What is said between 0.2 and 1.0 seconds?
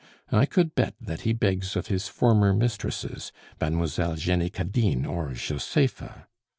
I could bet